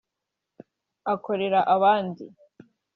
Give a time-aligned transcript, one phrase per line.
[1.13, 2.25] akorera abandi